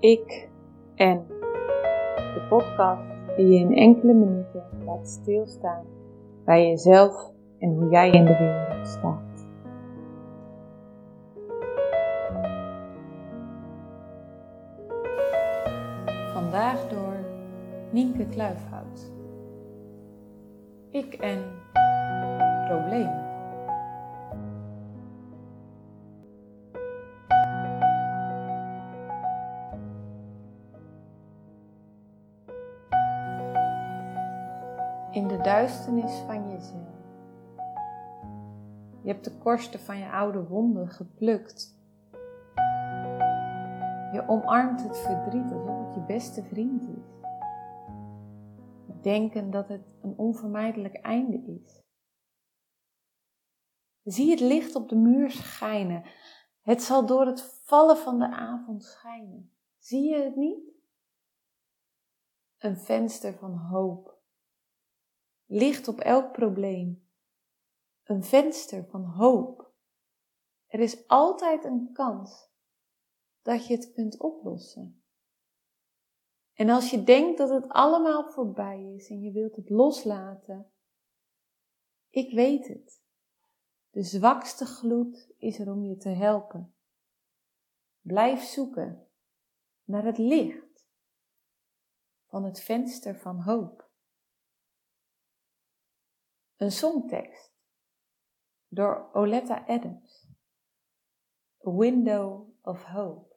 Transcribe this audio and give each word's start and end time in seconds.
Ik 0.00 0.48
en 0.94 1.26
de 2.14 2.46
podcast 2.48 3.36
die 3.36 3.46
je 3.46 3.58
in 3.58 3.76
enkele 3.76 4.12
minuten 4.12 4.64
laat 4.84 5.08
stilstaan 5.08 5.84
bij 6.44 6.68
jezelf 6.68 7.32
en 7.58 7.70
hoe 7.74 7.90
jij 7.90 8.10
in 8.10 8.24
de 8.24 8.36
wereld 8.36 8.88
staat. 8.88 9.46
Vandaag 16.32 16.88
door 16.88 17.16
Nienke 17.90 18.26
Kluifhout. 18.26 19.12
Ik 20.90 21.14
en 21.14 21.42
problemen. 22.68 23.27
In 35.18 35.28
de 35.28 35.40
duisternis 35.40 36.18
van 36.18 36.50
jezelf. 36.50 36.96
Je 39.02 39.12
hebt 39.12 39.24
de 39.24 39.38
korsten 39.38 39.80
van 39.80 39.98
je 39.98 40.10
oude 40.10 40.46
wonden 40.46 40.88
geplukt. 40.88 41.76
Je 44.12 44.24
omarmt 44.26 44.82
het 44.82 44.98
verdriet 44.98 45.52
alsof 45.52 45.86
het 45.86 45.94
je 45.94 46.00
beste 46.00 46.44
vriend 46.44 46.82
is. 46.82 47.04
Denken 49.02 49.50
dat 49.50 49.68
het 49.68 49.98
een 50.02 50.14
onvermijdelijk 50.16 50.94
einde 50.94 51.60
is. 51.60 51.82
Zie 54.02 54.30
het 54.30 54.40
licht 54.40 54.74
op 54.74 54.88
de 54.88 54.96
muur 54.96 55.30
schijnen. 55.30 56.02
Het 56.62 56.82
zal 56.82 57.06
door 57.06 57.26
het 57.26 57.40
vallen 57.64 57.96
van 57.96 58.18
de 58.18 58.30
avond 58.30 58.84
schijnen. 58.84 59.52
Zie 59.78 60.08
je 60.08 60.22
het 60.22 60.36
niet? 60.36 60.76
Een 62.58 62.76
venster 62.76 63.34
van 63.34 63.56
hoop 63.56 64.17
licht 65.48 65.88
op 65.88 66.00
elk 66.00 66.32
probleem. 66.32 67.08
Een 68.04 68.24
venster 68.24 68.84
van 68.84 69.04
hoop. 69.04 69.72
Er 70.66 70.80
is 70.80 71.08
altijd 71.08 71.64
een 71.64 71.90
kans 71.92 72.50
dat 73.42 73.66
je 73.66 73.74
het 73.74 73.92
kunt 73.92 74.20
oplossen. 74.20 75.02
En 76.52 76.68
als 76.68 76.90
je 76.90 77.04
denkt 77.04 77.38
dat 77.38 77.50
het 77.50 77.68
allemaal 77.68 78.30
voorbij 78.30 78.94
is 78.94 79.08
en 79.08 79.20
je 79.20 79.32
wilt 79.32 79.56
het 79.56 79.70
loslaten, 79.70 80.70
ik 82.10 82.32
weet 82.32 82.68
het. 82.68 83.02
De 83.90 84.02
zwakste 84.02 84.66
gloed 84.66 85.32
is 85.36 85.58
er 85.58 85.72
om 85.72 85.84
je 85.84 85.96
te 85.96 86.08
helpen. 86.08 86.74
Blijf 88.00 88.42
zoeken 88.42 89.06
naar 89.84 90.04
het 90.04 90.18
licht 90.18 90.86
van 92.26 92.44
het 92.44 92.60
venster 92.60 93.16
van 93.16 93.40
hoop. 93.40 93.87
Een 96.58 96.72
songtekst 96.72 97.52
door 98.68 99.10
Oletta 99.12 99.64
Adams. 99.66 100.28
A 101.66 101.70
Window 101.70 102.48
of 102.62 102.82
Hope. 102.82 103.27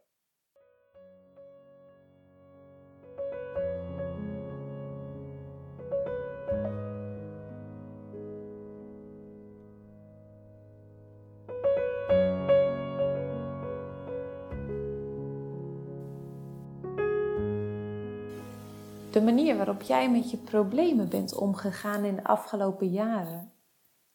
Manier 19.33 19.55
waarop 19.55 19.81
jij 19.81 20.11
met 20.11 20.31
je 20.31 20.37
problemen 20.37 21.09
bent 21.09 21.36
omgegaan 21.36 22.05
in 22.05 22.15
de 22.15 22.23
afgelopen 22.23 22.89
jaren 22.89 23.53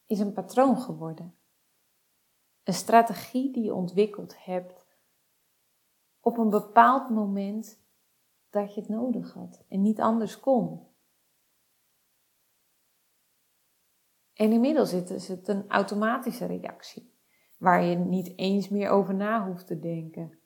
is 0.07 0.19
een 0.19 0.33
patroon 0.33 0.81
geworden. 0.81 1.35
Een 2.63 2.75
strategie 2.75 3.53
die 3.53 3.65
je 3.65 3.75
ontwikkeld 3.75 4.45
hebt 4.45 4.85
op 6.21 6.39
een 6.39 6.51
bepaald 6.51 7.11
moment 7.11 7.85
dat 8.51 8.75
je 8.75 8.81
het 8.81 8.89
nodig 8.89 9.33
had 9.33 9.65
en 9.69 9.83
niet 9.83 10.01
anders 10.01 10.41
kon. 10.41 10.87
En 14.33 14.53
inmiddels 14.53 14.93
is 14.93 15.29
het 15.29 15.49
een 15.49 15.69
automatische 15.69 16.47
reactie, 16.47 17.15
waar 17.59 17.83
je 17.83 17.97
niet 17.97 18.39
eens 18.39 18.69
meer 18.69 18.91
over 18.91 19.15
na 19.15 19.47
hoeft 19.47 19.67
te 19.67 19.79
denken. 19.79 20.39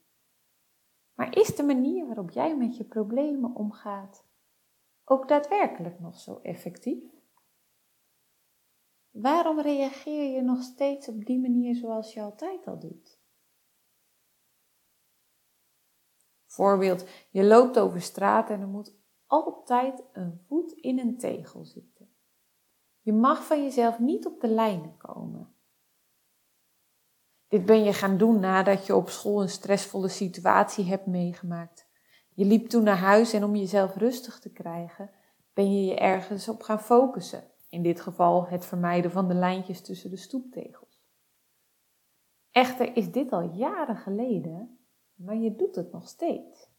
Maar 1.15 1.37
is 1.37 1.57
de 1.57 1.63
manier 1.63 2.07
waarop 2.07 2.31
jij 2.31 2.57
met 2.57 2.77
je 2.77 2.85
problemen 2.85 3.55
omgaat 3.55 4.29
ook 5.11 5.29
daadwerkelijk 5.29 6.01
nog 6.01 6.19
zo 6.19 6.39
effectief? 6.43 7.05
Waarom 9.11 9.61
reageer 9.61 10.35
je 10.35 10.43
nog 10.43 10.63
steeds 10.63 11.09
op 11.09 11.25
die 11.25 11.41
manier 11.41 11.75
zoals 11.75 12.13
je 12.13 12.21
altijd 12.21 12.67
al 12.67 12.79
doet? 12.79 13.21
Voorbeeld, 16.47 17.07
je 17.31 17.45
loopt 17.45 17.79
over 17.79 18.01
straat 18.01 18.51
en 18.51 18.61
er 18.61 18.69
moet 18.69 18.99
altijd 19.27 20.03
een 20.13 20.41
voet 20.47 20.73
in 20.73 20.99
een 20.99 21.19
tegel 21.19 21.65
zitten. 21.65 22.15
Je 23.01 23.13
mag 23.13 23.47
van 23.47 23.63
jezelf 23.63 23.99
niet 23.99 24.27
op 24.27 24.41
de 24.41 24.49
lijnen 24.49 24.97
komen. 24.97 25.55
Dit 27.49 27.67
ben 27.67 27.85
je 27.85 27.93
gaan 27.93 28.19
doen 28.19 28.41
nadat 28.41 28.87
je 28.87 28.97
op 28.97 29.09
school 29.09 29.43
een 29.43 29.49
stressvolle 29.49 30.09
situatie 30.09 30.85
hebt 30.85 31.07
meegemaakt. 31.07 31.90
Je 32.41 32.47
liep 32.47 32.69
toen 32.69 32.83
naar 32.83 32.99
huis 32.99 33.33
en 33.33 33.45
om 33.45 33.57
jezelf 33.57 33.97
rustig 33.97 34.39
te 34.39 34.53
krijgen, 34.53 35.11
ben 35.53 35.75
je 35.75 35.85
je 35.85 35.97
ergens 35.97 36.49
op 36.49 36.63
gaan 36.63 36.81
focussen. 36.81 37.51
In 37.69 37.83
dit 37.83 38.01
geval 38.01 38.47
het 38.47 38.67
vermijden 38.67 39.11
van 39.11 39.29
de 39.29 39.35
lijntjes 39.35 39.81
tussen 39.81 40.11
de 40.11 40.17
stoeptegels. 40.17 41.03
Echter 42.51 42.97
is 42.97 43.13
dit 43.13 43.33
al 43.33 43.43
jaren 43.43 43.97
geleden, 43.97 44.79
maar 45.15 45.37
je 45.37 45.57
doet 45.57 45.75
het 45.75 45.93
nog 45.93 46.09
steeds. 46.09 46.71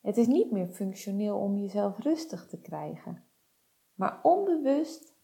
Het 0.00 0.16
is 0.16 0.26
niet 0.26 0.50
meer 0.50 0.68
functioneel 0.68 1.38
om 1.38 1.56
jezelf 1.56 1.98
rustig 1.98 2.46
te 2.46 2.60
krijgen, 2.60 3.24
maar 3.94 4.20
onbewust 4.22 5.14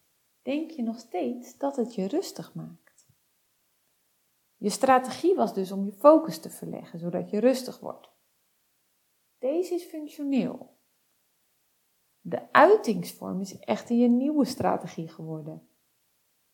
denk 0.41 0.71
je 0.71 0.83
nog 0.83 0.99
steeds 0.99 1.57
dat 1.57 1.75
het 1.75 1.95
je 1.95 2.07
rustig 2.07 2.53
maakt. 2.53 3.07
Je 4.57 4.69
strategie 4.69 5.35
was 5.35 5.53
dus 5.53 5.71
om 5.71 5.85
je 5.85 5.93
focus 5.93 6.39
te 6.39 6.49
verleggen, 6.49 6.99
zodat 6.99 7.29
je 7.29 7.39
rustig 7.39 7.79
wordt. 7.79 8.15
Deze 9.39 9.73
is 9.73 9.83
functioneel. 9.83 10.75
De 12.21 12.51
uitingsvorm 12.51 13.41
is 13.41 13.59
echter 13.59 13.95
je 13.95 14.07
nieuwe 14.07 14.45
strategie 14.45 15.07
geworden. 15.07 15.67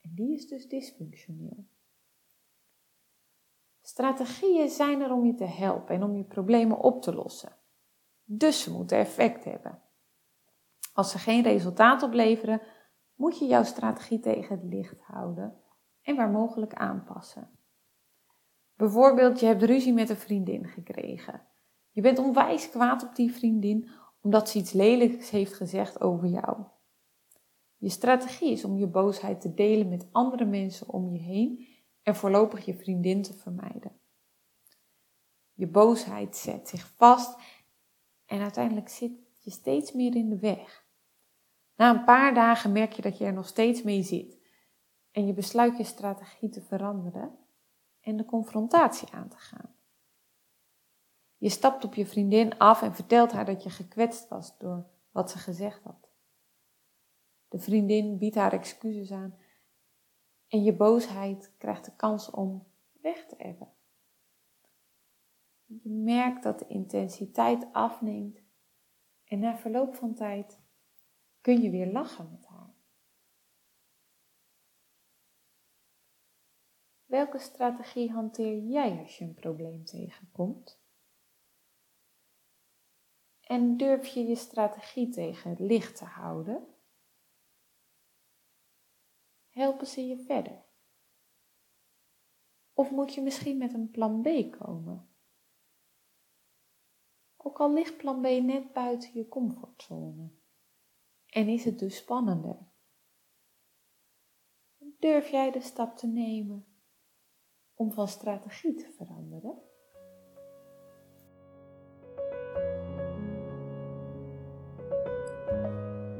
En 0.02 0.12
die 0.14 0.34
is 0.34 0.48
dus 0.48 0.68
dysfunctioneel. 0.68 1.66
Strategieën 3.82 4.70
zijn 4.70 5.02
er 5.02 5.12
om 5.12 5.26
je 5.26 5.34
te 5.34 5.46
helpen 5.46 5.96
en 5.96 6.04
om 6.04 6.16
je 6.16 6.24
problemen 6.24 6.78
op 6.78 7.02
te 7.02 7.14
lossen. 7.14 7.56
Dus 8.24 8.64
ze 8.64 8.72
moeten 8.72 8.98
effect 8.98 9.44
hebben. 9.44 9.82
Als 10.94 11.12
ze 11.12 11.18
geen 11.18 11.44
resultaat 11.44 12.04
opleveren, 12.04 12.62
moet 13.16 13.40
je 13.40 13.46
jouw 13.46 13.64
strategie 13.64 14.20
tegen 14.20 14.60
het 14.60 14.74
licht 14.74 15.02
houden 15.02 15.62
en 16.02 16.16
waar 16.16 16.30
mogelijk 16.30 16.74
aanpassen. 16.74 17.60
Bijvoorbeeld, 18.76 19.40
je 19.40 19.46
hebt 19.46 19.64
ruzie 19.64 19.94
met 19.94 20.10
een 20.10 20.16
vriendin 20.16 20.68
gekregen. 20.68 21.48
Je 21.94 22.02
bent 22.02 22.20
onwijs 22.20 22.70
kwaad 22.70 23.04
op 23.04 23.16
die 23.16 23.32
vriendin 23.32 23.90
omdat 24.22 24.50
ze 24.50 24.58
iets 24.58 24.72
lelijks 24.72 25.30
heeft 25.30 25.54
gezegd 25.54 26.02
over 26.02 26.28
jou. 26.28 26.64
Je 27.78 27.90
strategie 27.90 28.52
is 28.52 28.64
om 28.64 28.78
je 28.78 28.88
boosheid 28.88 29.42
te 29.42 29.54
delen 29.54 29.90
met 29.90 30.08
andere 30.12 30.46
mensen 30.46 30.90
om 30.90 31.10
je 31.10 31.20
heen 31.20 31.68
en 32.02 32.16
voorlopig 32.16 32.66
je 32.66 32.76
vriendin 32.76 33.22
te 33.22 33.34
vermijden. 33.34 34.00
Je 35.54 35.68
boosheid 35.68 36.38
zet 36.38 36.70
zich 36.70 36.94
vast 36.96 37.40
en 38.26 38.42
uiteindelijk 38.42 38.90
zit 38.90 39.12
je 39.40 39.52
steeds 39.52 39.92
meer 39.92 40.16
in 40.16 40.30
de 40.30 40.40
weg. 40.40 40.86
Na 41.76 41.90
een 41.90 42.04
paar 42.04 42.34
dagen 42.34 42.72
merk 42.72 42.94
je 42.94 43.02
dat 43.02 43.18
je 43.18 43.26
er 43.26 43.34
nog 43.34 43.48
steeds 43.48 43.84
mee 43.84 44.04
zit 44.04 44.38
en 45.12 45.28
je 45.28 45.34
besluit 45.34 45.78
je 45.78 45.84
strategie 45.84 46.50
te 46.50 46.62
veranderen 46.62 47.38
en 48.02 48.18
de 48.18 48.26
confrontatie 48.26 49.12
aan 49.12 49.30
te 49.30 49.38
gaan. 49.38 49.73
Je 51.44 51.50
stapt 51.50 51.86
op 51.86 51.94
je 51.94 52.06
vriendin 52.06 52.58
af 52.58 52.82
en 52.82 52.96
vertelt 52.96 53.32
haar 53.32 53.46
dat 53.46 53.64
je 53.64 53.70
gekwetst 53.70 54.28
was 54.28 54.58
door 54.58 54.90
wat 55.12 55.32
ze 55.32 55.38
gezegd 55.38 55.84
had. 55.84 56.10
De 57.48 57.60
vriendin 57.60 58.18
biedt 58.18 58.36
haar 58.36 58.54
excuses 58.54 59.12
aan 59.12 59.38
en 60.48 60.64
je 60.64 60.76
boosheid 60.76 61.54
krijgt 61.58 61.86
de 61.86 61.96
kans 61.96 62.30
om 62.30 62.68
weg 63.02 63.26
te 63.26 63.36
ebben. 63.36 63.74
Je 65.66 65.90
merkt 65.90 66.44
dat 66.44 66.60
de 66.60 66.68
intensiteit 66.68 67.68
afneemt 67.72 68.42
en 69.26 69.40
na 69.40 69.58
verloop 69.58 69.96
van 69.96 70.14
tijd 70.14 70.60
kun 71.42 71.62
je 71.62 71.70
weer 71.70 71.92
lachen 71.92 72.32
met 72.32 72.46
haar. 72.46 72.74
Welke 77.06 77.40
strategie 77.40 78.12
hanteer 78.12 78.58
jij 78.58 79.00
als 79.00 79.18
je 79.18 79.26
een 79.26 79.34
probleem 79.34 79.86
tegenkomt? 79.86 80.82
En 83.44 83.78
durf 83.78 84.08
je 84.08 84.24
je 84.24 84.36
strategie 84.36 85.10
tegen 85.10 85.50
het 85.50 85.60
licht 85.60 85.96
te 85.96 86.06
houden? 86.06 86.68
Helpen 89.50 89.88
ze 89.88 90.08
je 90.08 90.18
verder? 90.18 90.66
Of 92.74 92.92
moet 92.92 93.14
je 93.14 93.22
misschien 93.22 93.58
met 93.58 93.74
een 93.74 93.90
plan 93.90 94.22
B 94.22 94.52
komen? 94.60 95.08
Ook 97.38 97.60
al 97.60 97.74
ligt 97.74 97.98
plan 97.98 98.22
B 98.22 98.26
net 98.26 98.74
buiten 98.74 99.10
je 99.14 99.28
comfortzone. 99.28 100.32
En 101.26 101.48
is 101.48 101.66
het 101.66 101.80
dus 101.80 101.98
spannender. 101.98 102.72
Durf 104.78 105.30
jij 105.30 105.52
de 105.52 105.62
stap 105.62 105.98
te 105.98 106.08
nemen 106.08 106.68
om 107.74 107.92
van 107.92 108.08
strategie 108.08 108.74
te 108.76 108.92
veranderen? 108.92 109.73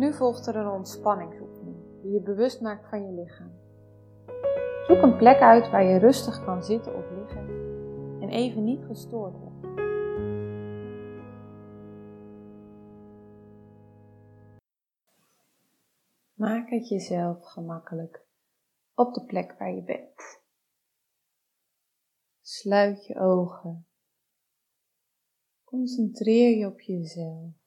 Nu 0.04 0.14
volgt 0.14 0.48
er 0.48 0.56
een 0.56 0.68
ontspanningsoefening 0.68 2.02
die 2.02 2.12
je 2.12 2.22
bewust 2.22 2.62
maakt 2.62 2.90
van 2.90 3.06
je 3.06 3.12
lichaam. 3.12 3.52
Zoek 4.88 5.02
een 5.02 5.18
plek 5.18 5.40
uit 5.40 5.70
waar 5.70 5.84
je 5.84 5.98
rustig 5.98 6.44
kan 6.46 6.64
zitten 6.64 6.96
of 6.96 7.10
liggen 7.10 7.48
en 8.22 8.30
even 8.30 8.64
niet 8.64 8.86
gestoord 8.86 9.38
wordt. 9.38 9.62
Maak 16.34 16.70
het 16.70 16.88
jezelf 16.88 17.46
gemakkelijk 17.46 18.26
op 18.96 19.14
de 19.14 19.26
plek 19.26 19.56
waar 19.58 19.76
je 19.76 19.84
bent. 19.84 20.42
Sluit 22.42 23.06
je 23.06 23.20
ogen. 23.20 23.88
Concentreer 25.64 26.58
je 26.58 26.68
op 26.68 26.82
jezelf. 26.82 27.63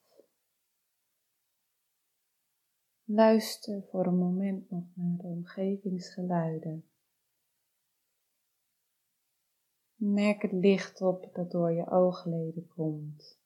Luister 3.08 3.82
voor 3.90 4.06
een 4.06 4.18
moment 4.18 4.70
nog 4.70 4.84
naar 4.94 5.16
de 5.16 5.22
omgevingsgeluiden. 5.22 6.88
Merk 9.94 10.42
het 10.42 10.52
licht 10.52 11.00
op 11.00 11.34
dat 11.34 11.50
door 11.50 11.72
je 11.72 11.90
oogleden 11.90 12.66
komt. 12.66 13.40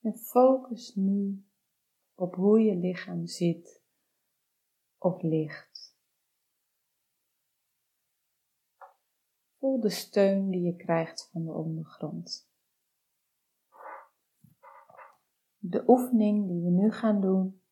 En 0.00 0.14
focus 0.14 0.94
nu 0.94 1.44
op 2.14 2.34
hoe 2.34 2.60
je 2.60 2.76
lichaam 2.76 3.26
zit 3.26 3.82
of 4.98 5.22
ligt. 5.22 5.96
Voel 9.58 9.80
de 9.80 9.90
steun 9.90 10.50
die 10.50 10.62
je 10.62 10.76
krijgt 10.76 11.28
van 11.30 11.44
de 11.44 11.52
ondergrond. 11.52 12.47
De 15.60 15.84
oefening 15.86 16.48
die 16.48 16.62
we 16.62 16.70
nu 16.70 16.92
gaan 16.92 17.20
doen 17.20 17.62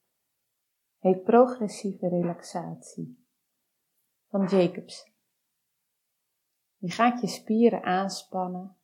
heet 0.99 1.23
progressieve 1.23 2.09
relaxatie 2.09 3.27
van 4.29 4.47
Jacobs. 4.47 5.15
Je 6.77 6.91
gaat 6.91 7.21
je 7.21 7.27
spieren 7.27 7.83
aanspannen 7.83 8.77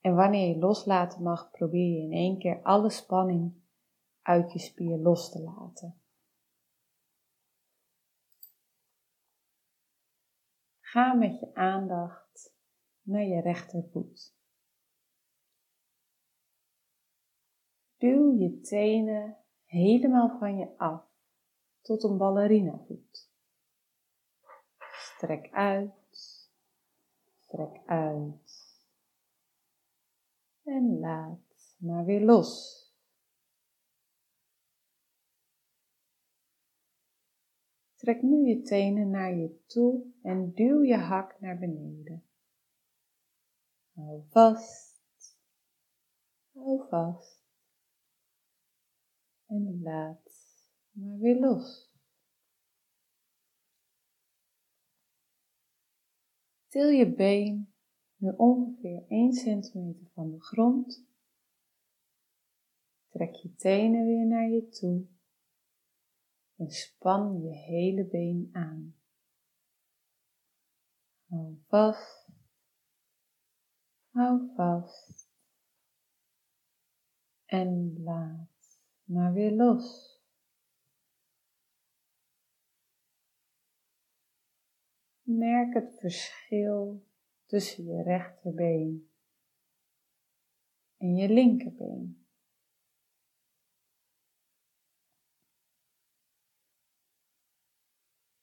en 0.00 0.14
wanneer 0.14 0.48
je 0.48 0.58
loslaten 0.58 1.22
mag, 1.22 1.50
probeer 1.50 1.96
je 1.96 2.02
in 2.02 2.12
één 2.12 2.38
keer 2.38 2.62
alle 2.62 2.90
spanning 2.90 3.54
uit 4.22 4.52
je 4.52 4.58
spier 4.58 4.98
los 4.98 5.30
te 5.30 5.42
laten. 5.42 6.00
Ga 10.80 11.12
met 11.12 11.40
je 11.40 11.54
aandacht 11.54 12.54
naar 13.02 13.24
je 13.24 13.40
rechtervoet. 13.40 14.40
Duw 18.02 18.32
je 18.32 18.60
tenen 18.60 19.36
helemaal 19.64 20.38
van 20.38 20.56
je 20.56 20.78
af 20.78 21.04
tot 21.80 22.02
een 22.02 22.16
ballerina-voet. 22.16 23.30
Strek 24.78 25.50
uit, 25.52 26.50
strek 27.40 27.80
uit 27.86 28.80
en 30.62 30.98
laat 30.98 31.76
maar 31.76 32.04
weer 32.04 32.24
los. 32.24 32.80
Trek 37.94 38.22
nu 38.22 38.48
je 38.48 38.62
tenen 38.62 39.10
naar 39.10 39.34
je 39.34 39.64
toe 39.66 40.12
en 40.22 40.52
duw 40.52 40.82
je 40.82 40.96
hak 40.96 41.40
naar 41.40 41.58
beneden. 41.58 42.24
Hou 43.94 44.22
vast, 44.28 45.00
hou 46.52 46.88
vast 46.88 47.41
en 49.52 49.82
laat 49.82 50.30
maar 50.90 51.18
weer 51.18 51.40
los. 51.40 51.90
Til 56.68 56.88
je 56.88 57.14
been 57.14 57.74
nu 58.16 58.32
ongeveer 58.36 59.04
1 59.08 59.32
centimeter 59.32 60.06
van 60.14 60.30
de 60.30 60.40
grond. 60.40 61.06
Trek 63.08 63.34
je 63.34 63.54
tenen 63.54 64.06
weer 64.06 64.26
naar 64.26 64.48
je 64.48 64.68
toe 64.68 65.06
en 66.56 66.70
span 66.70 67.42
je 67.42 67.54
hele 67.54 68.04
been 68.04 68.48
aan. 68.52 68.96
Hou 71.28 71.56
vast, 71.66 72.28
hou 74.10 74.52
vast 74.54 75.30
en 77.44 78.02
laat 78.02 78.51
maar 79.12 79.32
weer 79.32 79.52
los. 79.52 80.10
Merk 85.22 85.74
het 85.74 85.98
verschil 85.98 87.06
tussen 87.46 87.84
je 87.84 88.02
rechterbeen 88.02 89.10
en 90.96 91.16
je 91.16 91.28
linkerbeen. 91.28 92.26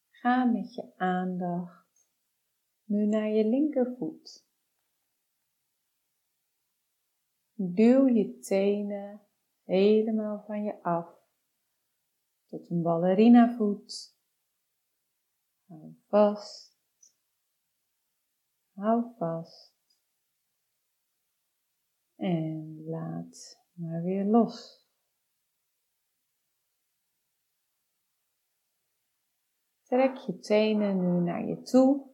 Ga 0.10 0.46
met 0.46 0.76
je 0.76 0.98
aandacht 0.98 2.10
nu 2.84 3.06
naar 3.06 3.30
je 3.30 3.46
linkervoet. 3.46 4.48
Duw 7.54 8.08
je 8.08 8.40
tenen 8.40 9.29
helemaal 9.70 10.44
van 10.46 10.64
je 10.64 10.84
af 10.84 11.18
tot 12.46 12.70
een 12.70 12.82
ballerina 12.82 13.56
voet. 13.56 14.18
Hou 15.68 15.96
vast. 16.08 16.78
Hou 18.74 19.04
vast. 19.18 19.78
En 22.16 22.84
laat 22.86 23.64
maar 23.74 24.02
weer 24.02 24.26
los. 24.26 24.88
Trek 29.82 30.16
je 30.16 30.40
tenen 30.40 31.00
nu 31.00 31.24
naar 31.24 31.46
je 31.46 31.62
toe 31.62 32.10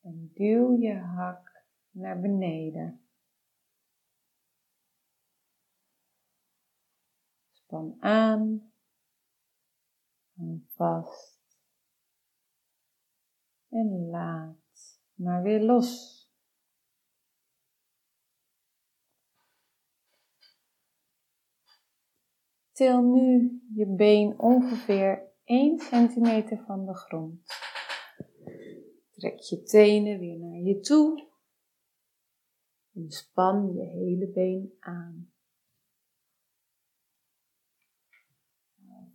en 0.00 0.30
duw 0.34 0.78
je 0.78 0.94
hak 0.94 1.66
naar 1.90 2.20
beneden. 2.20 3.03
Span 7.74 7.96
aan 8.00 8.72
en 10.36 10.66
vast 10.76 11.40
en 13.68 14.08
laat 14.10 15.00
maar 15.14 15.42
weer 15.42 15.60
los. 15.60 16.22
Til 22.72 23.02
nu 23.02 23.60
je 23.74 23.86
been 23.86 24.38
ongeveer 24.38 25.32
1 25.44 25.78
centimeter 25.78 26.64
van 26.66 26.86
de 26.86 26.94
grond. 26.94 27.46
Trek 29.10 29.38
je 29.38 29.62
tenen 29.62 30.18
weer 30.18 30.38
naar 30.38 30.60
je 30.60 30.80
toe 30.80 31.28
en 32.94 33.10
span 33.10 33.72
je 33.72 33.84
hele 33.84 34.28
been 34.28 34.72
aan. 34.80 35.33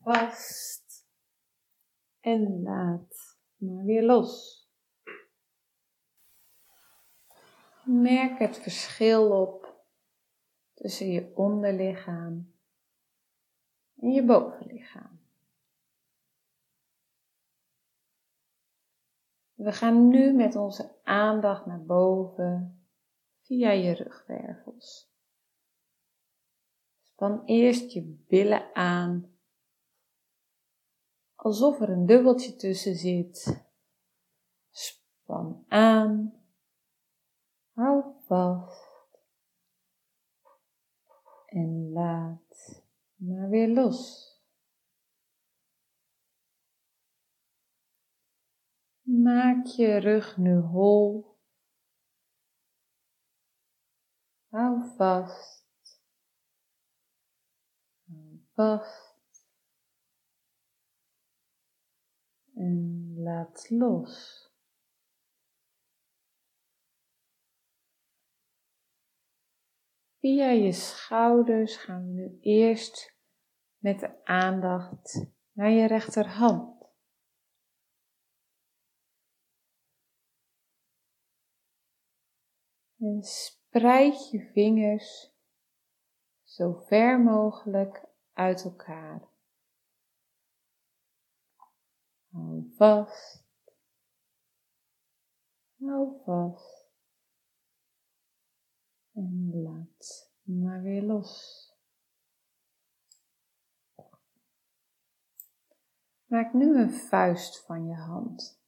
Vast 0.01 1.08
en 2.20 2.62
laat 2.62 3.38
maar 3.56 3.84
weer 3.84 4.03
los. 4.03 4.58
Merk 7.84 8.39
het 8.39 8.58
verschil 8.58 9.41
op 9.41 9.84
tussen 10.74 11.08
je 11.08 11.36
onderlichaam 11.36 12.53
en 13.96 14.12
je 14.12 14.25
bovenlichaam. 14.25 15.20
We 19.53 19.72
gaan 19.72 20.08
nu 20.08 20.34
met 20.34 20.56
onze 20.56 20.96
aandacht 21.03 21.65
naar 21.65 21.84
boven 21.86 22.84
via 23.41 23.72
je 23.72 23.94
rugwervels. 23.94 25.12
Span 27.01 27.46
eerst 27.46 27.91
je 27.91 28.24
billen 28.27 28.75
aan, 28.75 29.38
alsof 31.39 31.79
er 31.81 31.89
een 31.89 32.05
dubbeltje 32.05 32.55
tussen 32.55 32.96
zit. 32.96 33.67
Span 34.69 35.65
aan, 35.67 36.34
hou 37.74 38.03
vast 38.27 38.89
en 41.46 41.91
laat 41.91 42.84
maar 43.15 43.50
weer 43.50 43.67
los. 43.67 44.27
Maak 49.01 49.65
je 49.65 49.98
rug 49.98 50.38
nu 50.38 50.55
hol. 50.60 51.38
Hou 54.50 54.96
vast. 54.98 55.65
Hou 58.05 58.46
vast. 58.53 59.09
En 62.60 63.13
laat 63.16 63.70
los. 63.70 64.48
Via 70.20 70.50
je 70.50 70.72
schouders 70.72 71.78
gaan 71.78 72.06
we 72.06 72.12
nu 72.12 72.38
eerst 72.42 73.16
met 73.78 74.00
de 74.00 74.25
aandacht 74.25 75.25
naar 75.51 75.70
je 75.70 75.88
rechterhand. 75.88 76.92
En 82.98 83.24
spreid 83.24 84.30
je 84.30 84.51
vingers 84.54 85.34
zo 86.44 86.74
ver 86.74 87.20
mogelijk 87.20 88.06
uit 88.34 88.63
elkaar. 88.63 89.38
Hou 92.32 92.72
vast. 92.78 93.44
Hou 95.80 96.22
vast. 96.26 96.88
En 99.14 99.62
laat 99.64 100.32
maar 100.42 100.82
weer 100.82 101.04
los. 101.04 101.68
Maak 106.26 106.54
nu 106.54 106.80
een 106.80 106.92
vuist 106.92 107.66
van 107.66 107.88
je 107.88 107.96
hand. 107.96 108.62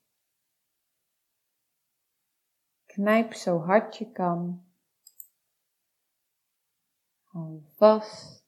Knijp 2.85 3.33
zo 3.33 3.59
hard 3.59 3.97
je 3.97 4.11
kan. 4.11 4.65
Hou 7.23 7.61
vast. 7.75 8.45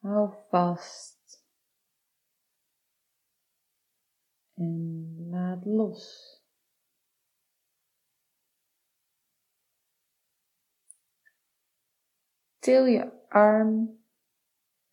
Hou 0.00 0.34
vast. 0.48 1.15
En 4.56 5.28
laat 5.30 5.64
los. 5.64 6.04
Til 12.58 12.86
je 12.86 13.04
arm 13.28 14.00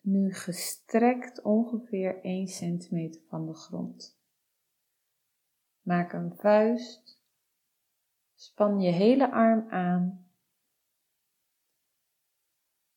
nu 0.00 0.34
gestrekt 0.34 1.42
ongeveer 1.42 2.20
1 2.22 2.48
centimeter 2.48 3.20
van 3.28 3.46
de 3.46 3.54
grond. 3.54 4.18
Maak 5.82 6.12
een 6.12 6.36
vuist. 6.36 7.20
Span 8.34 8.80
je 8.80 8.90
hele 8.90 9.30
arm 9.30 9.70
aan. 9.70 10.28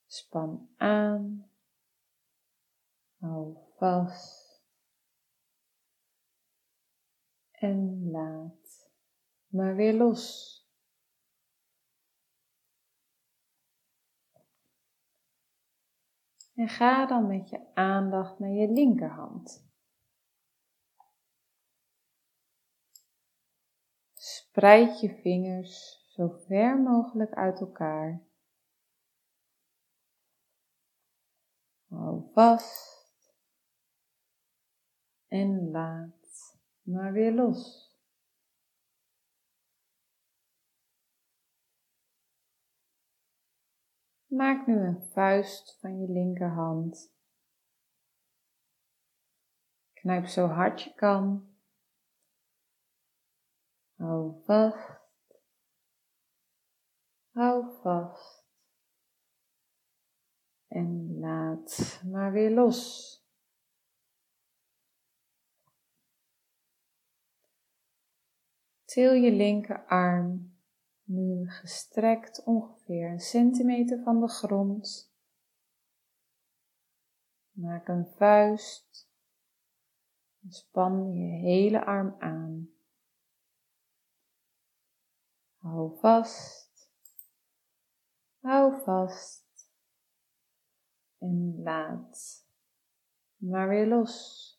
Span 0.05 0.69
aan. 0.77 1.51
Hou 3.19 3.57
vast. 3.77 4.36
En 7.57 8.09
laat 8.11 8.91
maar 9.47 9.75
weer 9.75 9.93
los. 9.93 10.55
En 16.53 16.67
ga 16.67 17.05
dan 17.05 17.27
met 17.27 17.49
je 17.49 17.73
aandacht 17.73 18.39
naar 18.39 18.49
je 18.49 18.67
linkerhand. 18.71 19.65
Spreid 24.13 24.99
je 24.99 25.21
vingers 25.21 26.05
zo 26.09 26.27
ver 26.27 26.79
mogelijk 26.79 27.33
uit 27.33 27.59
elkaar. 27.59 28.25
Hou 31.87 32.31
vast 32.33 33.35
en 35.27 35.71
laat 35.71 36.26
maar 36.87 37.11
weer 37.11 37.31
los. 37.31 37.91
Maak 44.25 44.67
nu 44.67 44.79
een 44.79 45.01
vuist 45.01 45.77
van 45.79 45.99
je 45.99 46.11
linkerhand. 46.11 47.15
Knijp 49.93 50.25
zo 50.25 50.47
hard 50.47 50.81
je 50.81 50.93
kan 50.93 51.55
Hou 53.97 54.41
vast. 54.45 55.01
Hou 57.33 57.65
vast. 57.81 58.45
En 60.67 61.19
laat 61.19 62.01
maar 62.11 62.31
weer 62.31 62.51
los. 62.51 63.16
Til 68.87 69.13
je 69.21 69.31
linkerarm 69.31 70.55
nu 71.03 71.49
gestrekt 71.49 72.43
ongeveer 72.43 73.11
een 73.11 73.19
centimeter 73.19 74.03
van 74.03 74.21
de 74.21 74.27
grond. 74.27 75.13
Maak 77.51 77.87
een 77.87 78.05
vuist. 78.05 79.09
Span 80.49 81.13
je 81.13 81.25
hele 81.25 81.85
arm 81.85 82.15
aan. 82.19 82.69
Hou 85.57 85.99
vast. 85.99 86.91
Hou 88.39 88.83
vast. 88.83 89.71
En 91.17 91.61
laat 91.63 92.45
maar 93.37 93.67
weer 93.69 93.87
los. 93.87 94.56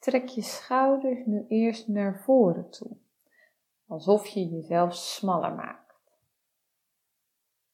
Trek 0.00 0.28
je 0.28 0.42
schouders 0.42 1.26
nu 1.26 1.46
eerst 1.48 1.88
naar 1.88 2.22
voren 2.22 2.70
toe, 2.70 2.96
alsof 3.86 4.26
je 4.26 4.48
jezelf 4.48 4.94
smaller 4.94 5.54
maakt. 5.54 6.12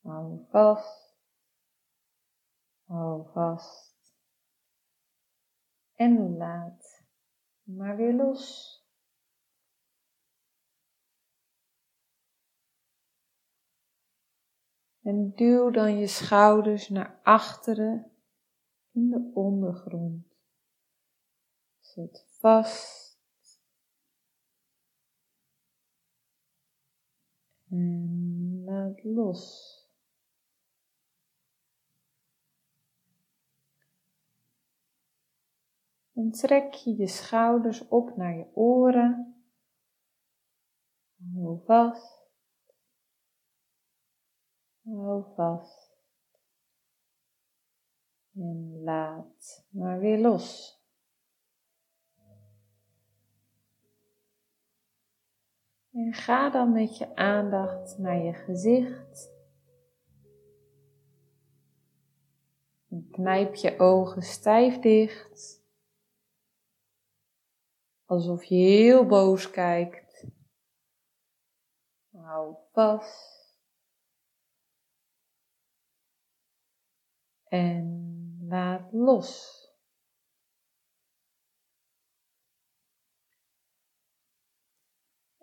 Hou 0.00 0.44
vast. 0.50 1.04
Hou 2.84 3.26
vast 3.32 3.86
en 5.96 6.36
laat 6.36 7.04
maar 7.62 7.96
weer 7.96 8.14
los. 8.14 8.74
En 15.02 15.32
duw 15.34 15.70
dan 15.70 15.98
je 15.98 16.06
schouders 16.06 16.88
naar 16.88 17.20
achteren 17.22 18.10
in 18.90 19.10
de 19.10 19.30
ondergrond. 19.34 20.35
Zet 21.96 22.26
vast. 22.28 23.20
En 27.70 28.64
laat 28.64 29.04
los. 29.04 29.74
En 36.12 36.30
trek 36.30 36.72
je 36.72 36.96
je 36.96 37.06
schouders 37.06 37.88
op 37.88 38.16
naar 38.16 38.36
je 38.36 38.54
oren. 38.54 39.44
Hou 41.34 41.64
vast. 41.64 42.30
Hou 44.82 45.34
vast. 45.34 46.00
En 48.34 48.82
laat 48.82 49.66
maar 49.68 49.98
weer 49.98 50.18
los. 50.18 50.80
En 55.96 56.12
ga 56.12 56.50
dan 56.50 56.72
met 56.72 56.98
je 56.98 57.16
aandacht 57.16 57.98
naar 57.98 58.18
je 58.18 58.32
gezicht. 58.32 59.34
knijp 63.10 63.54
je 63.54 63.78
ogen 63.78 64.22
stijf 64.22 64.78
dicht. 64.78 65.64
Alsof 68.04 68.44
je 68.44 68.54
heel 68.54 69.06
boos 69.06 69.50
kijkt. 69.50 70.26
Hou 72.10 72.56
vast. 72.72 73.58
En 77.44 78.36
laat 78.48 78.92
los. 78.92 79.55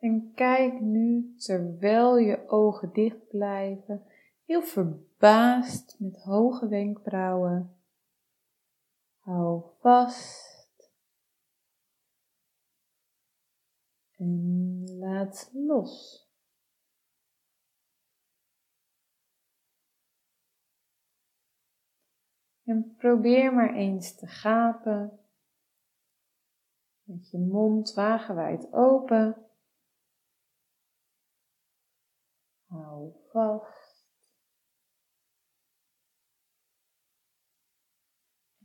En 0.04 0.34
kijk 0.34 0.82
nu, 0.82 1.36
terwijl 1.38 2.18
je 2.18 2.50
ogen 2.50 2.94
dicht 2.94 3.28
blijven, 3.28 4.06
heel 4.46 4.62
verbaasd 4.62 5.96
met 6.00 6.24
hoge 6.24 6.68
wenkbrauwen. 6.68 7.78
Hou 9.18 9.64
vast. 9.80 10.92
En 14.18 14.84
laat 14.98 15.50
los. 15.54 16.28
En 22.64 22.96
probeer 22.98 23.54
maar 23.54 23.74
eens 23.74 24.16
te 24.16 24.28
gapen. 24.28 25.20
Met 27.04 27.30
je 27.30 27.40
mond 27.40 27.94
wagenwijd 27.94 28.74
open. 28.74 29.52
Hou 32.74 33.14
vast. 33.32 34.08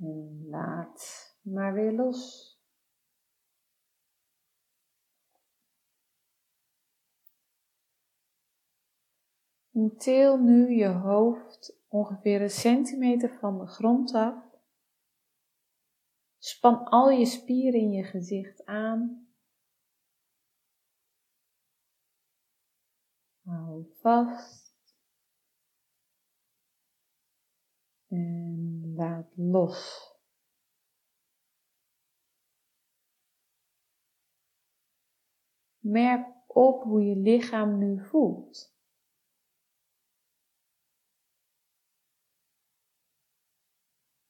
En 0.00 0.48
laat 0.48 1.36
maar 1.42 1.74
weer 1.74 1.92
los. 1.92 2.56
Til 9.98 10.36
nu 10.36 10.70
je 10.70 10.88
hoofd 10.88 11.80
ongeveer 11.88 12.42
een 12.42 12.50
centimeter 12.50 13.38
van 13.40 13.58
de 13.58 13.66
grond 13.66 14.14
af. 14.14 14.44
Span 16.38 16.84
al 16.84 17.10
je 17.10 17.26
spieren 17.26 17.80
in 17.80 17.90
je 17.90 18.04
gezicht 18.04 18.64
aan. 18.64 19.27
Hou 23.48 23.84
vast. 24.02 24.74
En 28.08 28.92
laat 28.96 29.36
los. 29.36 30.16
Merk 35.78 36.26
op 36.46 36.82
hoe 36.82 37.02
je 37.02 37.16
lichaam 37.16 37.78
nu 37.78 38.04
voelt. 38.04 38.76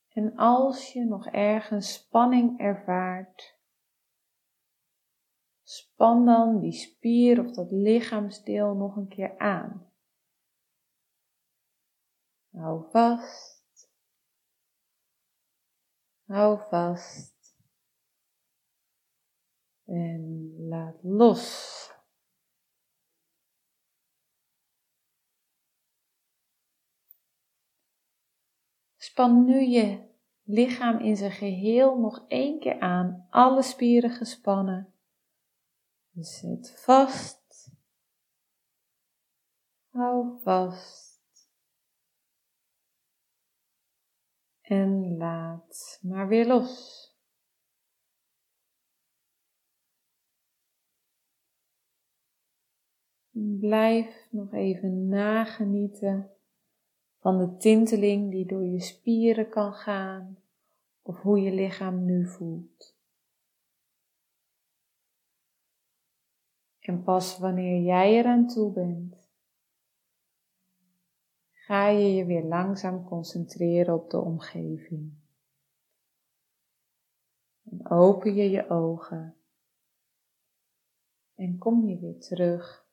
En 0.08 0.36
als 0.36 0.92
je 0.92 1.04
nog 1.04 1.26
ergens 1.26 1.92
spanning 1.92 2.60
ervaart, 2.60 3.57
span 5.68 6.24
dan 6.24 6.60
die 6.60 6.72
spier 6.72 7.44
of 7.44 7.52
dat 7.52 7.70
lichaamsdeel 7.70 8.74
nog 8.74 8.96
een 8.96 9.08
keer 9.08 9.38
aan. 9.38 9.92
Hou 12.50 12.90
vast. 12.90 13.90
Hou 16.26 16.58
vast. 16.68 17.56
En 19.84 20.54
laat 20.68 21.02
los. 21.02 21.76
Span 28.96 29.44
nu 29.44 29.60
je 29.60 30.08
lichaam 30.42 30.98
in 30.98 31.16
zijn 31.16 31.32
geheel 31.32 31.98
nog 31.98 32.24
één 32.28 32.60
keer 32.60 32.80
aan, 32.80 33.26
alle 33.30 33.62
spieren 33.62 34.10
gespannen. 34.10 34.97
Zet 36.20 36.80
vast. 36.80 37.72
Hou 39.90 40.40
vast. 40.42 41.50
En 44.60 45.16
laat 45.16 45.98
maar 46.02 46.28
weer 46.28 46.46
los. 46.46 47.06
Blijf 53.60 54.28
nog 54.30 54.52
even 54.52 55.08
nagenieten 55.08 56.30
van 57.18 57.38
de 57.38 57.56
tinteling 57.56 58.30
die 58.30 58.46
door 58.46 58.64
je 58.64 58.80
spieren 58.80 59.48
kan 59.48 59.72
gaan 59.72 60.38
of 61.02 61.20
hoe 61.20 61.40
je 61.40 61.52
lichaam 61.52 62.04
nu 62.04 62.26
voelt. 62.26 62.97
En 66.88 67.02
pas 67.02 67.38
wanneer 67.38 67.82
jij 67.82 68.18
eraan 68.18 68.46
toe 68.46 68.72
bent, 68.72 69.28
ga 71.52 71.88
je 71.88 72.14
je 72.14 72.24
weer 72.24 72.44
langzaam 72.44 73.04
concentreren 73.04 73.94
op 73.94 74.10
de 74.10 74.18
omgeving. 74.18 75.12
En 77.70 77.90
open 77.90 78.34
je 78.34 78.50
je 78.50 78.68
ogen 78.68 79.36
en 81.34 81.58
kom 81.58 81.86
je 81.86 81.98
weer 81.98 82.20
terug 82.20 82.86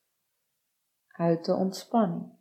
uit 1.08 1.46
de 1.46 1.54
ontspanning. 1.54 2.35